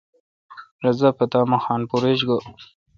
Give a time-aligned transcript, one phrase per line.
[0.83, 2.37] رس دا پتا می خان پور ایچ گو۔